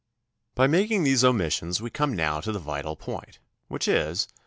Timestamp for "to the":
2.41-2.57